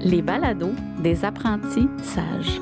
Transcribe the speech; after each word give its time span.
les 0.00 0.22
balados 0.22 0.74
des 0.98 1.24
apprentis 1.24 1.88
sages. 2.02 2.60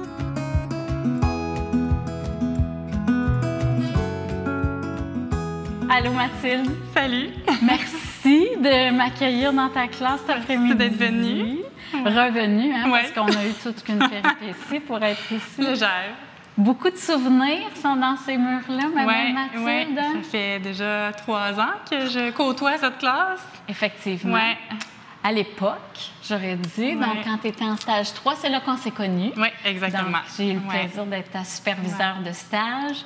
Allô 5.90 6.12
Mathilde. 6.12 6.70
Salut. 6.94 7.30
Merci 7.62 8.48
de 8.56 8.90
m'accueillir 8.94 9.52
dans 9.52 9.68
ta 9.68 9.88
classe 9.88 10.20
cet 10.26 10.36
après-midi. 10.36 10.74
d'être 10.74 10.96
venue. 10.96 11.58
Revenue, 11.92 12.72
hein, 12.74 12.90
Ouais. 12.90 13.00
parce 13.02 13.12
qu'on 13.12 13.38
a 13.38 13.44
eu 13.46 13.52
toute 13.62 13.82
une 13.88 13.98
péripétie 13.98 14.80
pour 14.80 15.02
être 15.02 15.32
ici. 15.32 15.60
Légère. 15.62 16.14
Beaucoup 16.56 16.90
de 16.90 16.96
souvenirs 16.96 17.70
sont 17.80 17.96
dans 17.96 18.16
ces 18.16 18.36
murs-là, 18.36 18.88
ma 18.94 19.06
belle 19.06 19.34
ouais. 19.64 19.86
Mathilde. 19.86 19.98
Ça 19.98 20.30
fait 20.30 20.58
déjà 20.58 21.12
trois 21.16 21.58
ans 21.58 21.72
que 21.90 22.00
je 22.00 22.30
côtoie 22.32 22.76
cette 22.78 22.98
classe. 22.98 23.44
Effectivement. 23.68 24.34
Ouais. 24.34 24.58
À 25.22 25.32
l'époque, 25.32 26.10
j'aurais 26.26 26.56
dit, 26.56 26.94
donc 26.94 27.24
quand 27.24 27.38
tu 27.38 27.48
étais 27.48 27.64
en 27.64 27.76
stage 27.76 28.14
3, 28.14 28.36
c'est 28.36 28.48
là 28.48 28.60
qu'on 28.60 28.76
s'est 28.76 28.92
connus. 28.92 29.32
Oui, 29.36 29.48
exactement. 29.64 30.18
J'ai 30.36 30.50
eu 30.50 30.54
le 30.54 30.60
Ouais. 30.60 30.80
plaisir 30.84 31.04
d'être 31.06 31.30
ta 31.30 31.44
superviseur 31.44 32.18
de 32.24 32.32
stage. 32.32 33.04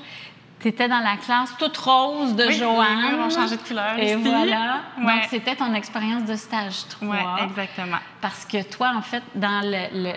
Tu 0.63 0.69
étais 0.69 0.89
dans 0.89 1.01
la 1.01 1.17
classe 1.17 1.57
toute 1.59 1.77
rose 1.77 2.37
de 2.37 2.47
Oui, 2.47 2.55
Joanne. 2.55 2.87
les 3.03 3.17
murs 3.17 3.27
ont 3.27 3.31
changé 3.31 3.57
de 3.57 3.63
couleur 3.63 3.99
Et 3.99 4.13
ici. 4.15 4.23
voilà. 4.23 4.81
Donc, 4.97 5.25
c'était 5.29 5.57
ton 5.57 5.75
expérience 5.75 6.25
de 6.25 6.37
stage 6.37 6.87
3. 6.89 7.09
Oui, 7.09 7.19
exactement. 7.45 7.97
Parce 8.21 8.45
que 8.45 8.63
toi, 8.63 8.93
en 8.97 9.03
fait, 9.03 9.25
dans 9.35 9.61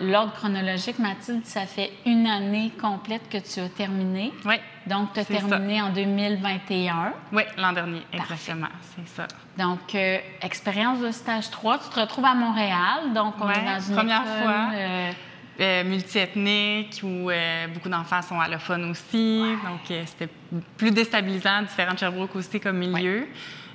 l'ordre 0.02 0.34
chronologique, 0.34 1.00
Mathilde, 1.00 1.46
ça 1.46 1.66
fait 1.66 1.92
une 2.06 2.28
année 2.28 2.72
complète 2.80 3.28
que 3.28 3.38
tu 3.40 3.60
as 3.60 3.70
terminé. 3.70 4.32
Oui, 4.46 4.56
Donc, 4.86 5.14
tu 5.14 5.22
as 5.22 5.24
ça. 5.24 5.34
terminé 5.34 5.82
en 5.82 5.90
2021. 5.90 7.14
oui, 7.32 7.42
l'an 7.58 7.74
dernier, 7.74 8.04
exactement. 8.14 8.68
C'est 8.96 9.08
ça. 9.16 9.28
Donc, 9.58 9.96
euh, 9.96 10.20
expérience 10.44 11.00
de 11.00 11.10
stage 11.12 11.50
3, 11.50 11.80
tu 11.80 11.90
te 11.90 12.00
retrouves 12.00 12.26
à 12.26 12.36
Montréal. 12.36 13.14
Donc, 13.16 13.34
on 13.42 13.48
Ouais, 13.48 13.54
est 13.58 13.66
dans 13.66 13.80
une 13.80 13.96
première 13.96 14.22
école, 14.22 14.44
fois. 14.44 14.70
euh, 14.76 15.12
Euh, 15.58 15.86
multiethnique 15.86 17.00
où 17.02 17.30
euh, 17.30 17.68
beaucoup 17.74 17.88
d'enfants 17.88 18.22
sont 18.22 18.38
allophones 18.40 18.90
aussi. 18.92 19.40
Donc, 19.64 19.90
euh, 19.90 20.04
c'était 20.06 20.30
plus 20.76 20.92
déstabilisant, 20.92 21.62
différent 21.62 21.94
de 21.94 22.00
Sherbrooke 22.00 22.36
aussi 22.36 22.60
comme 22.60 22.78
milieu. 22.78 23.26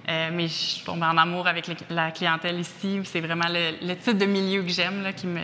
Mais 0.06 0.48
je 0.48 0.52
suis 0.52 0.84
tombée 0.84 1.06
en 1.06 1.16
amour 1.16 1.46
avec 1.46 1.68
les- 1.68 1.76
la 1.88 2.10
clientèle 2.10 2.58
ici. 2.58 3.00
C'est 3.04 3.20
vraiment 3.20 3.46
le, 3.48 3.86
le 3.86 3.94
type 3.96 4.18
de 4.18 4.26
milieu 4.26 4.62
que 4.62 4.68
j'aime, 4.68 5.10
qui 5.16 5.26
me, 5.26 5.40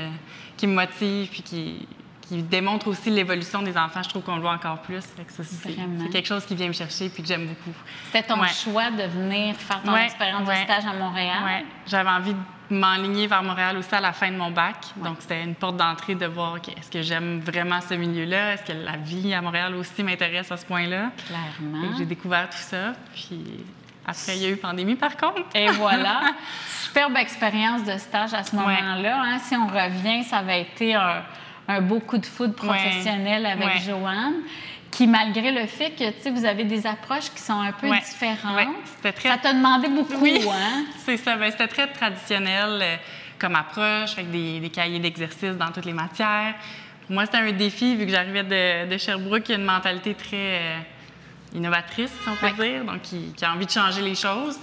qui 0.56 0.66
me 0.66 0.74
motive 0.74 1.28
puis 1.30 1.42
qui, 1.42 1.88
qui 2.28 2.42
démontre 2.42 2.88
aussi 2.88 3.10
l'évolution 3.10 3.62
des 3.62 3.76
enfants. 3.76 4.02
Je 4.02 4.08
trouve 4.08 4.22
qu'on 4.22 4.36
le 4.36 4.40
voit 4.42 4.52
encore 4.52 4.78
plus. 4.82 5.00
Que 5.16 5.42
c'est, 5.42 5.76
quelque 6.10 6.26
chose 6.26 6.44
qui 6.44 6.54
vient 6.54 6.68
me 6.68 6.72
chercher 6.72 7.08
puis 7.08 7.22
que 7.22 7.28
j'aime 7.28 7.46
beaucoup. 7.46 7.76
C'était 8.06 8.26
ton 8.26 8.40
Ouais. 8.40 8.48
choix 8.48 8.90
de 8.90 9.04
venir 9.04 9.54
faire 9.56 9.80
ton 9.82 9.92
Ouais, 9.92 10.04
expérience 10.06 10.46
de 10.48 10.54
stage 10.54 10.84
à 10.86 10.92
Montréal? 10.92 11.64
J'avais 11.86 12.10
envie 12.10 12.34
de 12.34 12.74
m'enligner 12.76 13.28
vers 13.28 13.44
Montréal 13.44 13.76
aussi 13.78 13.94
à 13.94 14.00
la 14.00 14.12
fin 14.12 14.30
de 14.30 14.36
mon 14.36 14.50
bac. 14.50 14.76
Donc, 14.96 15.18
c'était 15.20 15.42
une 15.42 15.54
porte 15.54 15.76
d'entrée 15.76 16.16
de 16.16 16.26
voir 16.26 16.56
est-ce 16.56 16.90
que 16.90 17.00
j'aime 17.00 17.38
vraiment 17.38 17.80
ce 17.80 17.94
milieu-là? 17.94 18.54
Est-ce 18.54 18.64
que 18.64 18.72
la 18.72 18.96
vie 18.96 19.32
à 19.32 19.40
Montréal 19.40 19.74
aussi 19.76 20.02
m'intéresse 20.02 20.50
à 20.50 20.56
ce 20.56 20.66
point-là? 20.66 21.10
Clairement. 21.28 21.94
J'ai 21.96 22.06
découvert 22.06 22.50
tout 22.50 22.56
ça. 22.58 22.92
Puis 23.14 23.44
après, 24.04 24.36
il 24.36 24.42
y 24.42 24.46
a 24.46 24.50
eu 24.50 24.56
pandémie, 24.56 24.96
par 24.96 25.16
contre. 25.16 25.42
Et 25.54 25.68
voilà. 25.70 26.22
Superbe 26.82 27.16
expérience 27.18 27.84
de 27.84 27.96
stage 27.98 28.34
à 28.34 28.42
ce 28.42 28.56
moment-là. 28.56 29.22
hein. 29.22 29.38
Si 29.38 29.54
on 29.54 29.66
revient, 29.68 30.24
ça 30.24 30.38
avait 30.38 30.62
été 30.62 30.94
un, 30.94 31.22
un 31.68 31.80
beau 31.80 32.00
coup 32.00 32.18
de 32.18 32.26
foudre 32.26 32.54
professionnel 32.54 33.44
avec 33.46 33.64
Ouais. 33.66 33.80
Joanne, 33.86 34.34
qui, 34.90 35.06
malgré 35.06 35.50
le 35.52 35.66
fait 35.66 35.90
que 35.90 36.10
tu 36.10 36.22
sais, 36.22 36.30
vous 36.30 36.44
avez 36.44 36.64
des 36.64 36.86
approches 36.86 37.30
qui 37.34 37.40
sont 37.42 37.60
un 37.60 37.72
peu 37.72 37.88
Ouais. 37.88 38.00
différentes, 38.00 38.56
Ouais. 38.56 38.68
C'était 38.96 39.12
très 39.12 39.28
ça 39.30 39.36
t'a 39.38 39.52
demandé 39.52 39.88
beaucoup. 39.88 40.14
Oui, 40.20 40.40
Hein? 40.48 40.84
c'est 41.04 41.16
ça. 41.16 41.36
Ben, 41.36 41.50
c'était 41.50 41.66
très 41.68 41.86
traditionnel 41.88 42.78
euh, 42.82 42.96
comme 43.38 43.56
approche, 43.56 44.12
avec 44.14 44.30
des, 44.30 44.60
des 44.60 44.70
cahiers 44.70 44.98
d'exercices 45.00 45.56
dans 45.56 45.70
toutes 45.70 45.84
les 45.84 45.92
matières. 45.92 46.54
Pour 47.06 47.14
moi, 47.14 47.26
c'était 47.26 47.38
un 47.38 47.52
défi, 47.52 47.94
vu 47.96 48.06
que 48.06 48.12
j'arrivais 48.12 48.42
de, 48.42 48.90
de 48.90 48.96
Sherbrooke, 48.98 49.42
qui 49.42 49.52
a 49.52 49.56
une 49.56 49.64
mentalité 49.64 50.14
très 50.14 50.36
euh, 50.60 50.78
innovatrice, 51.54 52.10
si 52.22 52.28
on 52.28 52.36
peut 52.36 52.46
Ouais. 52.60 52.70
dire, 52.70 52.84
donc 52.84 53.02
qui, 53.02 53.32
qui 53.36 53.44
a 53.44 53.52
envie 53.52 53.66
de 53.66 53.70
changer 53.70 54.02
les 54.02 54.14
choses. 54.14 54.58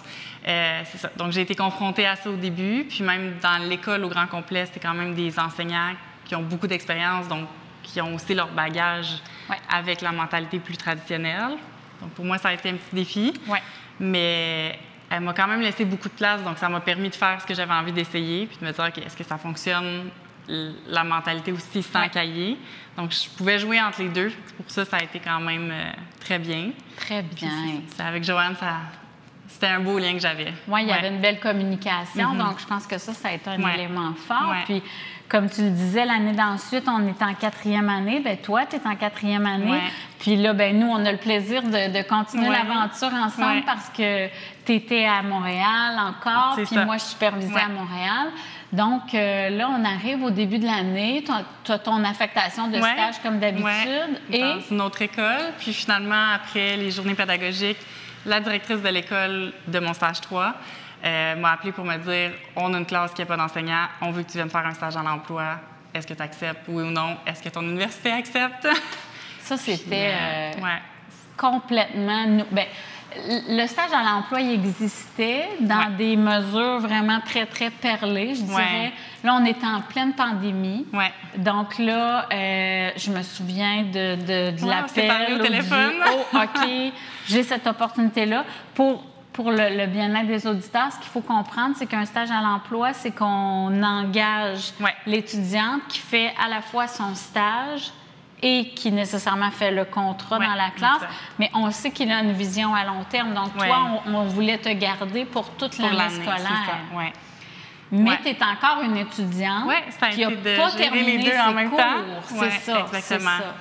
Euh, 0.47 0.81
c'est 0.85 0.97
ça. 0.97 1.09
Donc, 1.17 1.31
j'ai 1.31 1.41
été 1.41 1.55
confrontée 1.55 2.05
à 2.05 2.15
ça 2.15 2.29
au 2.29 2.35
début. 2.35 2.85
Puis 2.89 3.03
même 3.03 3.35
dans 3.41 3.63
l'école 3.69 4.03
au 4.03 4.09
grand 4.09 4.27
complet, 4.27 4.65
c'était 4.65 4.79
quand 4.81 4.93
même 4.93 5.13
des 5.13 5.37
enseignants 5.39 5.93
qui 6.33 6.37
ont 6.37 6.41
beaucoup 6.41 6.65
d'expérience, 6.65 7.27
donc 7.27 7.47
qui 7.83 8.01
ont 8.01 8.15
aussi 8.15 8.33
leur 8.33 8.47
bagage 8.47 9.19
Ouais. 9.49 9.57
avec 9.71 10.01
la 10.01 10.11
mentalité 10.11 10.57
plus 10.57 10.75
traditionnelle. 10.77 11.57
Donc, 12.01 12.09
pour 12.11 12.25
moi, 12.25 12.37
ça 12.39 12.49
a 12.49 12.53
été 12.53 12.69
un 12.69 12.73
petit 12.73 12.95
défi. 12.95 13.33
Ouais. 13.47 13.61
Mais 13.99 14.79
elle 15.11 15.19
m'a 15.21 15.33
quand 15.33 15.47
même 15.47 15.61
laissé 15.61 15.85
beaucoup 15.85 16.09
de 16.09 16.13
place, 16.15 16.41
donc 16.43 16.57
ça 16.57 16.69
m'a 16.69 16.79
permis 16.79 17.09
de 17.09 17.15
faire 17.15 17.39
ce 17.39 17.45
que 17.45 17.53
j'avais 17.53 17.73
envie 17.73 17.91
d'essayer, 17.91 18.47
puis 18.47 18.57
de 18.59 18.65
me 18.65 18.71
dire, 18.71 18.85
OK, 18.87 18.97
est-ce 18.97 19.15
que 19.15 19.23
ça 19.23 19.37
fonctionne, 19.37 20.09
la 20.47 21.03
mentalité 21.03 21.51
aussi 21.51 21.83
sans 21.83 22.01
Ouais. 22.01 22.09
cahier? 22.09 22.57
Donc, 22.97 23.11
je 23.11 23.29
pouvais 23.37 23.59
jouer 23.59 23.79
entre 23.79 24.01
les 24.01 24.09
deux. 24.09 24.31
Pour 24.57 24.69
ça, 24.71 24.85
ça 24.85 24.97
a 24.97 25.03
été 25.03 25.19
quand 25.19 25.39
même 25.39 25.69
euh, 25.71 25.91
très 26.19 26.39
bien. 26.39 26.71
Très 26.97 27.21
Puis 27.21 27.45
bien. 27.45 27.51
c'est- 27.95 28.01
avec 28.03 28.23
Joanne, 28.23 28.55
ça, 28.59 28.77
c'était 29.47 29.67
un 29.67 29.79
beau 29.79 29.99
lien 29.99 30.13
que 30.13 30.19
j'avais. 30.19 30.53
Oui, 30.67 30.81
il 30.83 30.87
y 30.87 30.91
Ouais. 30.91 30.97
avait 30.97 31.09
une 31.09 31.21
belle 31.21 31.39
communication, 31.39 32.29
Mhm. 32.33 32.37
donc 32.37 32.59
je 32.59 32.65
pense 32.65 32.87
que 32.87 32.97
ça, 32.97 33.13
ça 33.13 33.29
a 33.29 33.33
été 33.33 33.49
un 33.49 33.61
Ouais. 33.61 33.73
élément 33.75 34.13
fort. 34.27 34.49
Ouais. 34.49 34.63
Puis, 34.65 34.81
comme 35.29 35.49
tu 35.49 35.61
le 35.61 35.69
disais, 35.71 36.05
l'année 36.05 36.33
d'ensuite, 36.33 36.83
on 36.87 37.07
est 37.07 37.21
en 37.21 37.33
quatrième 37.33 37.89
année. 37.89 38.19
Bien, 38.19 38.35
toi, 38.35 38.65
tu 38.65 38.75
es 38.75 38.81
en 38.85 38.95
quatrième 38.95 39.45
année. 39.47 39.81
Puis 40.19 40.35
là, 40.35 40.53
ben 40.53 40.77
nous, 40.79 40.87
on 40.87 41.03
a 41.05 41.11
le 41.11 41.17
plaisir 41.17 41.63
de, 41.63 41.91
de 41.91 42.07
continuer 42.07 42.49
l'aventure 42.49 43.11
ensemble 43.13 43.63
parce 43.65 43.89
que 43.89 44.27
tu 44.65 44.73
étais 44.73 45.05
à 45.05 45.21
Montréal 45.23 45.97
encore, 45.99 46.53
puis 46.55 46.65
ça. 46.67 46.85
moi, 46.85 46.97
je 46.97 47.03
supervisais 47.03 47.59
à 47.59 47.67
Montréal. 47.69 48.27
Donc 48.71 49.13
euh, 49.13 49.49
là, 49.49 49.69
on 49.69 49.83
arrive 49.85 50.23
au 50.23 50.29
début 50.29 50.59
de 50.59 50.65
l'année. 50.65 51.23
Tu 51.63 51.71
as 51.71 51.79
ton 51.79 52.03
affectation 52.03 52.67
de 52.67 52.77
stage 52.77 53.15
comme 53.23 53.39
d'habitude. 53.39 54.19
Et 54.31 54.39
Dans 54.41 54.59
une 54.71 54.81
autre 54.81 55.01
école. 55.01 55.51
Puis 55.59 55.73
finalement, 55.73 56.31
après 56.35 56.77
les 56.77 56.91
journées 56.91 57.13
pédagogiques, 57.15 57.77
la 58.25 58.39
directrice 58.39 58.81
de 58.81 58.89
l'école 58.89 59.53
de 59.67 59.79
mon 59.79 59.93
stage 59.93 60.21
3 60.21 60.53
euh, 61.05 61.35
m'a 61.35 61.51
appelé 61.53 61.71
pour 61.71 61.83
me 61.85 61.97
dire 61.97 62.31
on 62.55 62.73
a 62.73 62.77
une 62.77 62.85
classe 62.85 63.13
qui 63.13 63.21
n'a 63.21 63.25
pas 63.25 63.37
d'enseignant, 63.37 63.87
on 64.01 64.11
veut 64.11 64.23
que 64.23 64.31
tu 64.31 64.37
viennes 64.37 64.49
faire 64.49 64.65
un 64.65 64.73
stage 64.73 64.95
en 64.95 65.05
emploi. 65.05 65.59
Est-ce 65.93 66.07
que 66.07 66.13
tu 66.13 66.21
acceptes, 66.23 66.61
oui 66.67 66.83
ou 66.83 66.89
non? 66.91 67.17
Est-ce 67.25 67.43
que 67.43 67.49
ton 67.49 67.61
université 67.61 68.11
accepte? 68.11 68.67
ça, 69.41 69.57
c'était 69.57 70.13
euh, 70.15 70.51
ouais. 70.61 70.81
complètement. 71.37 72.25
nou- 72.25 72.45
Ben, 72.51 72.65
le 73.49 73.67
stage 73.67 73.91
à 73.93 74.03
l'emploi, 74.03 74.41
existait 74.41 75.49
dans 75.59 75.77
Ouais. 75.77 75.91
des 75.97 76.15
mesures 76.15 76.79
vraiment 76.79 77.19
très, 77.21 77.45
très 77.45 77.69
perlées, 77.69 78.35
je 78.35 78.41
dirais. 78.41 78.57
Ouais. 78.57 78.93
Là, 79.23 79.37
on 79.39 79.45
était 79.45 79.65
en 79.65 79.81
pleine 79.81 80.13
pandémie. 80.13 80.85
Ouais. 80.93 81.11
Donc 81.37 81.77
là, 81.79 82.27
euh, 82.31 82.89
je 82.95 83.11
me 83.11 83.21
souviens 83.23 83.83
de, 83.83 84.15
de, 84.15 84.61
de 84.61 84.67
l'appel. 84.69 85.33
au 85.33 85.37
du, 85.37 85.41
téléphone. 85.43 85.93
Oh, 86.11 86.37
OK, 86.37 86.67
j'ai 87.27 87.43
cette 87.43 87.65
opportunité-là. 87.67 88.43
Pour, 88.75 89.03
pour 89.31 89.49
le, 89.51 89.77
le 89.77 89.87
bien-être 89.87 90.27
des 90.27 90.45
auditeurs, 90.45 90.91
ce 90.91 90.97
qu'il 90.99 91.09
faut 91.09 91.21
comprendre, 91.21 91.75
c'est 91.77 91.87
qu'un 91.87 92.05
stage 92.05 92.29
à 92.31 92.41
l'emploi, 92.41 92.93
c'est 92.93 93.11
qu'on 93.11 93.81
engage 93.83 94.73
l'étudiante 95.07 95.81
qui 95.89 95.99
fait 95.99 96.33
à 96.43 96.49
la 96.49 96.61
fois 96.61 96.87
son 96.87 97.15
stage 97.15 97.91
et 98.43 98.69
qui 98.75 98.91
nécessairement 98.91 99.49
fait 99.51 99.71
le 99.71 99.85
contrat 99.85 100.37
Ouais, 100.37 100.45
dans 100.45 100.53
la 100.55 100.69
classe, 100.71 100.97
exact. 100.97 101.13
mais 101.39 101.49
on 101.53 101.71
sait 101.71 101.91
qu'il 101.91 102.11
a 102.11 102.19
une 102.19 102.33
vision 102.33 102.75
à 102.75 102.83
long 102.83 103.03
terme. 103.09 103.33
Donc, 103.33 103.55
Ouais. 103.59 103.67
toi, 103.67 104.01
on, 104.05 104.13
on 104.13 104.23
voulait 104.25 104.57
te 104.57 104.69
garder 104.69 105.25
pour 105.25 105.49
toute 105.51 105.77
l'année 105.79 106.09
scolaire. 106.09 106.37
ça. 106.39 106.95
Ouais. 106.97 107.13
Mais 107.91 108.17
tu 108.23 108.29
es 108.29 108.37
encore 108.43 108.81
une 108.83 108.97
étudiante 108.97 109.69
ça 109.99 110.07
a 110.07 110.09
qui 110.09 110.21
n'a 110.25 110.31
pas 110.31 110.71
terminé 110.71 111.17
les 111.17 111.23
deux 111.23 111.31
ses 111.31 111.39
en 111.39 111.53
même 111.53 111.69
cours. 111.69 111.77
temps. 111.79 112.03
C'est 112.27 112.49
ça, 112.51 112.79
exactement. 112.87 113.29
c'est 113.37 113.43
ça. 113.43 113.55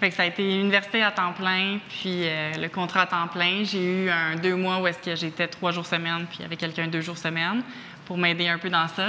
Fait 0.00 0.08
que 0.10 0.14
ça 0.14 0.22
a 0.22 0.26
été 0.26 0.58
université 0.60 1.02
à 1.02 1.10
temps 1.10 1.32
plein, 1.32 1.78
puis 1.88 2.22
euh, 2.24 2.52
le 2.56 2.68
contrat 2.68 3.02
à 3.02 3.06
temps 3.06 3.26
plein. 3.28 3.64
J'ai 3.64 4.04
eu 4.04 4.10
un 4.10 4.36
deux 4.36 4.54
mois 4.56 4.78
où 4.80 4.86
est-ce 4.86 4.98
que 4.98 5.14
j'étais 5.14 5.46
trois 5.48 5.72
jours 5.72 5.84
semaine, 5.86 6.26
puis 6.30 6.42
avec 6.44 6.58
quelqu'un 6.58 6.86
deux 6.86 7.00
jours 7.02 7.18
semaine 7.18 7.62
pour 8.06 8.16
m'aider 8.16 8.48
un 8.48 8.56
peu 8.58 8.70
dans 8.70 8.88
ça. 8.88 9.08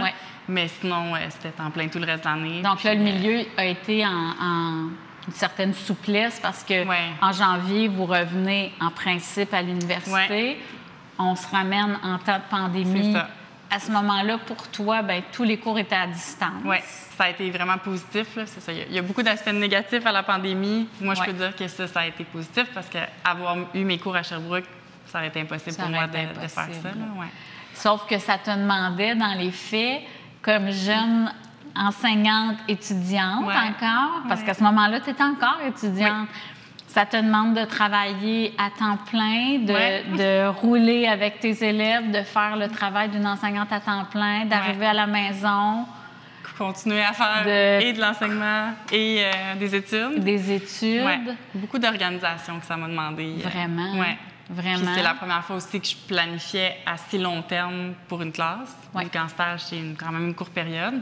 Mais 0.50 0.68
sinon, 0.68 1.16
euh, 1.16 1.20
c'était 1.30 1.52
temps 1.52 1.72
plein 1.72 1.88
tout 1.88 2.00
le 2.00 2.06
reste 2.06 2.24
de 2.24 2.30
l'année. 2.30 2.62
Donc 2.62 2.84
là, 2.84 2.94
le 2.94 3.00
euh, 3.00 3.04
milieu 3.04 3.46
a 3.58 3.66
été 3.66 4.06
en, 4.06 4.10
en 4.10 4.88
une 5.28 5.34
certaine 5.34 5.74
souplesse 5.74 6.40
parce 6.40 6.64
que 6.64 6.86
Ouais. 6.88 6.98
en 7.22 7.32
janvier, 7.32 7.88
vous 7.88 8.06
revenez 8.06 8.72
en 8.82 8.90
principe 8.90 9.54
à 9.54 9.62
l'université. 9.62 10.12
Ouais. 10.12 10.58
On 11.20 11.36
se 11.36 11.48
ramène 11.48 11.98
en 12.04 12.18
temps 12.18 12.38
de 12.38 12.50
pandémie. 12.50 13.06
C'est 13.14 13.20
ça. 13.20 13.30
À 13.70 13.80
ce 13.80 13.92
moment-là, 13.92 14.38
pour 14.40 14.68
toi, 14.70 15.02
ben, 15.02 15.22
tous 15.32 15.44
les 15.44 15.58
cours 15.58 15.80
étaient 15.80 15.96
à 15.96 16.08
distance. 16.08 16.62
Oui, 16.66 16.78
ça 17.18 17.26
a 17.26 17.30
été 17.30 17.50
vraiment 17.52 17.78
positif. 17.78 18.28
c'est 18.46 18.60
ça. 18.60 18.72
Il 18.74 18.92
y 18.94 18.98
a- 19.00 19.02
beaucoup 19.02 19.24
d'aspects 19.24 19.48
négatifs 19.54 20.06
à 20.06 20.12
la 20.12 20.24
pandémie. 20.24 20.88
Moi, 21.00 21.14
je 21.14 21.22
Ouais. 21.22 21.28
peux 21.28 21.34
dire 21.34 21.56
que 21.56 21.68
ça, 21.68 21.88
ça 21.88 22.02
a 22.02 22.08
été 22.08 22.24
positif 22.26 22.66
parce 22.74 22.88
qu'avoir 22.90 23.56
eu 23.74 23.84
mes 23.86 23.98
cours 23.98 24.16
à 24.16 24.24
Sherbrooke, 24.24 24.66
ça 25.06 25.20
aurait 25.20 25.28
été 25.30 25.40
impossible 25.42 25.72
Ça 25.72 25.84
pour 25.84 25.92
moi 25.92 26.08
de, 26.08 26.14
faire 26.14 26.50
ça. 26.50 26.64
là. 26.64 27.26
Sauf 27.74 28.06
que 28.08 28.18
ça 28.20 28.38
te 28.38 28.50
demandait, 28.52 29.16
dans 29.16 29.34
les 29.38 29.52
faits, 29.52 30.02
comme 30.42 30.70
jeune 30.72 31.32
enseignante 31.76 32.58
étudiante 32.68 33.46
Ouais. 33.46 33.54
encore, 33.56 34.22
parce 34.28 34.42
Ouais. 34.42 34.48
qu'à 34.48 34.54
ce 34.54 34.64
moment-là, 34.64 35.00
tu 35.00 35.10
étais 35.10 35.24
encore 35.24 35.58
étudiante. 35.68 36.28
Ça 36.88 37.06
te 37.06 37.16
demande 37.16 37.54
de 37.56 37.64
travailler 37.64 38.54
à 38.58 38.70
temps 38.78 38.98
plein, 39.10 39.60
de, 39.60 39.72
Ouais. 39.74 40.04
de 40.18 40.48
rouler 40.50 41.08
avec 41.08 41.40
tes 41.40 41.64
élèves, 41.64 42.12
de 42.12 42.22
faire 42.22 42.58
le 42.58 42.68
travail 42.68 43.08
d'une 43.10 43.26
enseignante 43.26 43.72
à 43.72 43.80
temps 43.80 44.04
plein, 44.12 44.46
d'arriver 44.46 44.86
à 44.88 44.94
la 44.94 45.08
maison. 45.08 45.86
continuer 46.58 47.02
à 47.02 47.12
faire 47.14 47.44
De- 47.44 47.82
et 47.82 47.94
de 47.94 48.00
l'enseignement 48.00 48.74
et 48.92 49.24
euh, 49.24 49.56
des 49.56 49.74
études. 49.74 50.24
Des 50.24 50.52
études. 50.52 51.36
Beaucoup 51.56 51.80
d'organisation 51.80 52.60
que 52.60 52.66
ça 52.68 52.78
m'a 52.78 52.88
demandé. 52.88 53.38
euh, 53.44 53.50
Vraiment? 53.50 53.94
Vraiment. 54.52 54.94
C'est 54.94 55.02
la 55.04 55.14
première 55.14 55.44
fois 55.46 55.56
aussi 55.56 55.80
que 55.80 55.88
je 55.88 55.96
planifiais 56.08 56.78
à 56.86 56.98
si 56.98 57.18
long 57.18 57.42
terme 57.42 57.94
pour 58.08 58.22
une 58.22 58.32
classe. 58.32 58.76
Ouais. 58.94 59.06
Vu 59.06 59.10
qu'en 59.10 59.28
stage, 59.28 59.62
c'est 59.62 59.82
quand 59.98 60.12
même 60.12 60.28
une 60.28 60.36
courte 60.36 60.52
période. 60.54 60.96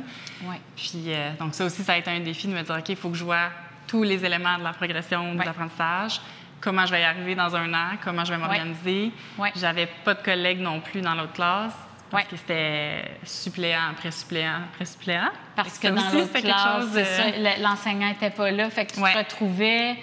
Ouais. 0.44 0.62
Puis 0.76 0.92
euh, 1.08 1.32
donc 1.40 1.56
ça 1.56 1.66
aussi, 1.66 1.82
ça 1.84 1.94
a 1.94 1.98
été 1.98 2.12
un 2.12 2.20
défi 2.20 2.48
de 2.48 2.54
me 2.54 2.62
dire, 2.62 2.76
OK, 2.78 2.90
il 2.90 2.96
faut 2.96 3.10
que 3.10 3.18
je 3.18 3.24
vois 3.24 3.50
tous 3.88 4.04
les 4.04 4.24
éléments 4.24 4.58
de 4.60 4.64
la 4.64 4.74
progression 4.74 5.34
de 5.34 5.40
Ouais. 5.40 5.46
l'apprentissage, 5.46 6.22
comment 6.62 6.86
je 6.86 6.92
vais 6.92 7.02
y 7.02 7.04
arriver 7.06 7.34
dans 7.34 7.56
un 7.56 7.74
an, 7.74 7.88
comment 8.04 8.24
je 8.24 8.32
vais 8.34 8.38
m'organiser? 8.38 9.12
J'avais 9.56 9.88
pas 10.06 10.14
de 10.14 10.22
collègues 10.22 10.60
non 10.60 10.80
plus 10.80 11.02
dans 11.02 11.16
l'autre 11.16 11.34
classe. 11.34 11.74
Parce 12.12 12.26
que 12.26 12.38
c'était 12.38 13.04
suppléant 13.24 13.82
après 13.92 14.10
suppléant 14.10 14.62
après 14.74 14.86
suppléant. 14.86 15.30
Parce 15.56 15.78
que 15.78 15.90
dans 15.90 16.10
l'autre 16.12 16.40
classe, 16.42 16.92
de- 16.94 17.62
l'enseignant 17.64 18.08
n'était 18.08 18.32
pas 18.32 18.50
là, 18.50 18.68
fait 18.72 18.88
que 18.88 18.94
tu 18.94 19.00
te 19.02 19.18
retrouvais 19.18 19.96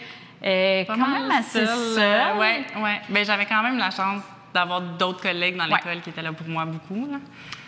euh, 0.44 0.84
quand 0.86 0.96
même 0.96 1.30
assez 1.30 1.64
seule, 1.66 1.94
seule. 1.94 1.98
euh, 2.36 2.38
ouais, 2.38 2.64
ouais. 2.82 3.00
Ben, 3.08 3.24
j'avais 3.24 3.46
quand 3.46 3.62
même 3.62 3.78
la 3.78 3.90
chance 3.90 4.22
d'avoir 4.54 4.80
d'autres 4.80 5.22
collègues 5.22 5.56
dans 5.56 5.64
Ouais. 5.68 5.76
l'école 5.84 6.00
qui 6.02 6.10
étaient 6.10 6.22
là 6.22 6.32
pour 6.32 6.48
moi 6.48 6.64
beaucoup. 6.64 7.08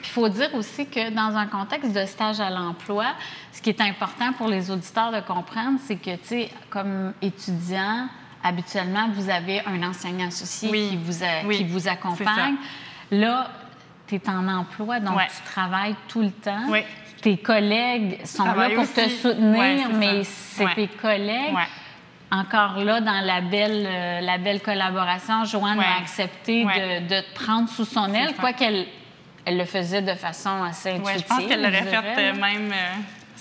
Il 0.01 0.07
faut 0.07 0.29
dire 0.29 0.55
aussi 0.55 0.87
que 0.87 1.11
dans 1.11 1.37
un 1.37 1.47
contexte 1.47 1.93
de 1.93 2.07
stage 2.07 2.41
à 2.41 2.49
l'emploi, 2.51 3.07
ce 3.53 3.61
qui 3.61 3.71
est 3.71 3.81
important 3.81 4.33
pour 4.33 4.49
les 4.49 4.71
auditeurs 4.71 5.11
de 5.13 5.21
comprendre, 5.21 5.79
c'est 5.87 5.97
que, 5.97 6.15
tu 6.17 6.25
sais, 6.25 6.51
comme 6.71 7.13
étudiant, 7.21 8.09
habituellement, 8.43 9.09
vous 9.13 9.29
avez 9.29 9.61
un 9.67 9.83
enseignant 9.83 10.29
associé 10.29 10.71
Oui. 10.71 10.89
qui, 10.91 10.97
vous 10.97 11.23
a- 11.25 11.45
Oui, 11.47 11.57
qui 11.59 11.65
vous 11.65 11.89
accompagne. 11.89 12.55
Là, 13.11 13.51
tu 14.07 14.15
es 14.15 14.29
en 14.31 14.49
emploi, 14.49 15.01
donc 15.01 15.17
Ouais. 15.17 15.27
tu 15.27 15.43
travailles 15.53 15.97
tout 16.07 16.23
le 16.23 16.31
temps. 16.31 16.65
Oui. 16.69 16.81
Tes 17.21 17.37
collègues 17.37 18.25
sont 18.25 18.45
là 18.45 18.71
pour 18.71 18.91
te 18.91 19.09
soutenir, 19.09 19.59
Ouais, 19.59 19.85
mais 19.93 20.25
c'est 20.25 20.73
tes 20.75 20.87
collègues. 20.87 21.53
Encore 22.31 22.77
là, 22.85 23.01
dans 23.01 23.21
la 23.25 23.41
belle, 23.41 23.87
euh, 23.87 24.21
la 24.21 24.37
belle 24.39 24.61
collaboration, 24.61 25.45
Joanne 25.45 25.79
Ouais. 25.79 25.85
a 25.85 26.01
accepté 26.01 26.65
Ouais. 26.65 27.01
de, 27.01 27.07
de 27.15 27.21
te 27.23 27.35
prendre 27.35 27.69
sous 27.71 27.87
son 27.87 28.13
aile, 28.13 28.29
ça. 28.29 28.41
quoi 28.41 28.53
qu'elle 28.53 28.87
elle 29.47 29.57
le 29.57 29.65
faisait 29.65 30.03
de 30.03 30.13
façon 30.13 30.63
assez 30.63 30.91
intuitive. 30.91 31.07
Ouais, 31.15 31.19
je 31.21 31.25
pense 31.25 31.47
qu'elle 31.47 31.63
l'aurait 31.63 31.83
fait 31.85 31.97
euh, 31.97 32.35
même 32.35 32.71
euh, 32.71 32.95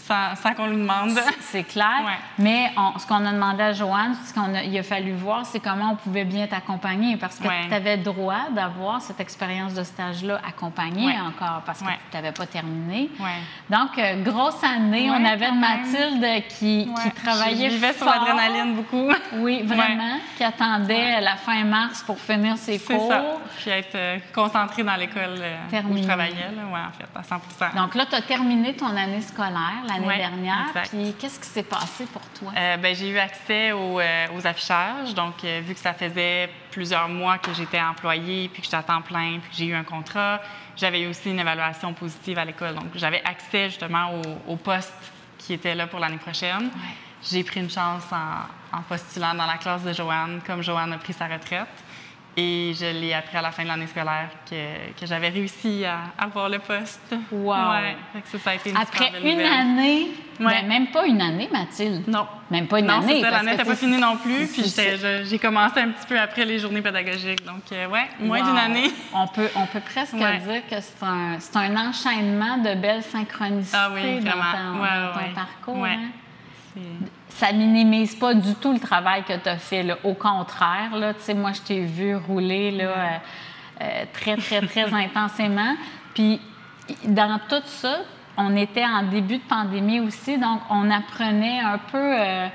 sans, 0.07 0.35
sans 0.35 0.53
qu'on 0.53 0.67
lui 0.67 0.77
demande. 0.77 1.17
C'est 1.41 1.63
clair. 1.63 2.03
Ouais. 2.05 2.13
Mais 2.39 2.71
on- 2.77 2.97
ce 2.99 3.05
qu'on 3.05 3.25
a 3.25 3.31
demandé 3.31 3.63
à 3.63 3.73
Joanne, 3.73 4.15
ce 4.25 4.33
qu'il 4.33 4.55
a, 4.55 4.63
il 4.63 4.77
a 4.77 4.83
fallu 4.83 5.11
voir, 5.13 5.45
c'est 5.45 5.59
comment 5.59 5.91
on 5.91 5.95
pouvait 5.95 6.25
bien 6.25 6.47
t'accompagner 6.47 7.17
parce 7.17 7.37
que 7.39 7.47
Ouais. 7.47 7.67
tu 7.67 7.73
avais 7.73 7.97
droit 7.97 8.49
d'avoir 8.51 9.01
cette 9.01 9.19
expérience 9.19 9.73
de 9.73 9.83
stage-là 9.83 10.39
accompagnée 10.47 11.07
Ouais. 11.07 11.19
encore 11.19 11.61
parce 11.65 11.79
que 11.81 11.85
tu 11.85 12.15
n'avais 12.15 12.31
pas 12.31 12.45
terminé. 12.45 13.09
Donc, 13.69 13.97
euh, 13.97 14.23
grosse 14.23 14.63
année. 14.63 15.09
On 15.11 15.25
avait. 15.25 15.47
Mathilde 15.51 16.43
qui, 16.49 16.89
travaillait 17.23 17.69
Je 17.69 17.75
vivais 17.75 17.93
sur 17.93 18.05
l'adrénaline 18.05 18.75
beaucoup. 18.75 19.09
Oui, 19.37 19.63
vraiment. 19.63 20.17
Qui 20.37 20.43
attendait 20.43 21.19
la 21.21 21.35
fin 21.35 21.63
mars 21.63 22.03
pour 22.03 22.19
finir 22.19 22.57
ses 22.57 22.79
cours. 22.79 23.07
ça. 23.09 23.23
Puis 23.57 23.69
être 23.71 23.95
euh, 23.95 24.17
concentrée 24.33 24.83
dans 24.83 24.95
l'école 24.95 25.35
euh, 25.39 25.81
où 25.89 25.97
je 25.97 26.03
travaillais, 26.03 26.51
là, 26.55 26.63
en 26.89 26.91
fait, 26.91 27.07
à 27.15 27.21
100% 27.23 27.75
Donc 27.75 27.95
là, 27.95 28.05
tu 28.05 28.15
as 28.15 28.21
terminé 28.21 28.75
ton 28.75 28.87
année 28.95 29.21
scolaire 29.21 29.83
l'année 29.99 30.07
Ouais, 30.07 30.17
dernière. 30.17 30.67
exact. 30.69 30.89
Puis 30.89 31.13
qu'est-ce 31.19 31.39
qui 31.39 31.47
s'est 31.47 31.63
passé 31.63 32.05
pour 32.05 32.21
toi? 32.29 32.51
Euh, 32.57 32.77
ben, 32.77 32.95
j'ai 32.95 33.09
eu 33.09 33.17
accès 33.17 33.71
aux, 33.71 33.99
euh, 33.99 34.27
aux 34.35 34.45
affichages. 34.47 35.13
Donc, 35.13 35.43
euh, 35.43 35.61
vu 35.63 35.73
que 35.73 35.79
ça 35.79 35.93
faisait 35.93 36.49
plusieurs 36.71 37.09
mois 37.09 37.37
que 37.37 37.53
j'étais 37.53 37.81
employée, 37.81 38.49
puis 38.49 38.61
que 38.61 38.65
j'étais 38.65 38.77
à 38.77 38.83
temps 38.83 39.01
plein, 39.01 39.39
puis 39.39 39.49
que 39.49 39.55
j'ai 39.55 39.65
eu 39.65 39.75
un 39.75 39.83
contrat, 39.83 40.41
j'avais 40.75 41.01
eu 41.01 41.07
aussi 41.07 41.29
une 41.31 41.39
évaluation 41.39 41.93
positive 41.93 42.37
à 42.39 42.45
l'école. 42.45 42.75
Donc, 42.75 42.87
j'avais 42.95 43.21
accès 43.25 43.69
justement 43.69 44.11
au, 44.47 44.53
au 44.53 44.55
poste 44.55 44.93
qui 45.37 45.53
était 45.53 45.75
là 45.75 45.87
pour 45.87 45.99
l'année 45.99 46.17
prochaine. 46.17 46.69
J'ai 47.29 47.43
pris 47.43 47.59
une 47.59 47.69
chance 47.69 48.03
en, 48.11 48.77
en 48.77 48.81
postulant 48.83 49.33
dans 49.33 49.45
la 49.47 49.57
classe 49.57 49.83
de 49.83 49.91
Joanne, 49.93 50.39
comme 50.45 50.61
Joanne 50.61 50.93
a 50.93 50.97
pris 50.97 51.13
sa 51.13 51.25
retraite. 51.27 51.67
Et 52.39 52.71
je 52.79 52.85
l'ai 52.85 53.15
appris 53.15 53.35
à 53.35 53.41
la 53.41 53.49
fin 53.51 53.63
de 53.63 53.67
l'année 53.67 53.87
scolaire 53.87 54.29
que, 54.47 54.91
que 54.99 55.07
j'avais 55.07 55.29
réussi 55.29 55.83
à 55.85 56.01
avoir 56.23 56.49
le 56.49 56.59
poste. 56.59 57.15
Wow. 57.31 57.49
Ouais. 57.55 57.97
Ça, 58.25 58.37
ça 58.37 58.49
a 58.51 58.53
été 58.53 58.69
une 58.69 58.77
Après 58.77 59.11
une 59.23 59.31
nouvelle. 59.31 59.45
année, 59.47 60.07
Ouais. 60.39 60.61
ben, 60.61 60.67
même 60.67 60.87
pas 60.91 61.07
une 61.07 61.19
année, 61.19 61.49
Mathilde. 61.51 62.07
Non. 62.07 62.27
Même 62.51 62.67
pas 62.67 62.77
une 62.79 62.85
non, 62.85 63.01
année. 63.01 63.21
l'année 63.21 63.51
n'était 63.53 63.63
pas 63.65 63.75
finie 63.75 63.97
non 63.97 64.17
plus. 64.17 64.45
Puis 64.53 64.71
j'ai 65.27 65.39
commencé 65.39 65.79
un 65.79 65.89
petit 65.89 66.05
peu 66.05 66.19
après 66.19 66.45
les 66.45 66.59
journées 66.59 66.83
pédagogiques. 66.83 67.43
Donc, 67.43 67.63
euh, 67.71 67.87
ouais, 67.87 68.07
moins 68.19 68.41
Wow. 68.41 68.45
d'une 68.45 68.57
année. 68.59 68.91
On 69.15 69.25
peut, 69.25 69.49
on 69.55 69.65
peut 69.65 69.79
presque 69.81 70.13
Ouais. 70.13 70.37
dire 70.37 70.61
que 70.69 70.75
c'est 70.79 71.03
un, 71.03 71.39
un 71.55 71.89
enchaînement 71.89 72.59
de 72.59 72.75
belles 72.75 73.01
synchronicités 73.01 73.75
Ah 73.81 73.89
oui, 73.95 74.19
dans 74.19 74.29
ton, 74.31 74.79
Ouais, 74.79 74.89
dans 74.89 75.11
ton 75.13 75.19
ouais. 75.25 75.33
parcours. 75.33 75.77
Ouais. 75.79 75.89
hein? 75.89 76.09
Ça 77.29 77.51
minimise 77.51 78.15
pas 78.15 78.33
du 78.33 78.55
tout 78.55 78.73
le 78.73 78.79
travail 78.79 79.23
que 79.23 79.33
tu 79.37 79.47
as 79.49 79.57
fait. 79.57 79.83
là. 79.83 79.97
Au 80.03 80.13
contraire, 80.13 80.95
là, 80.95 81.13
moi, 81.35 81.51
je 81.53 81.61
t'ai 81.61 81.81
vu 81.81 82.15
rouler 82.15 82.71
là, 82.71 82.83
euh, 82.83 83.05
euh, 83.81 84.03
très, 84.13 84.35
très, 84.37 84.61
très 84.61 84.91
intensément. 85.05 85.75
Puis, 86.15 86.41
dans 87.05 87.39
tout 87.47 87.61
ça, 87.65 87.97
on 88.37 88.55
était 88.55 88.85
en 88.85 89.03
début 89.03 89.37
de 89.37 89.43
pandémie 89.43 89.99
aussi, 89.99 90.37
donc 90.37 90.61
on 90.69 90.89
apprenait 90.89 91.59
un 91.59 91.77
peu 91.77 91.97
euh, 92.19 92.47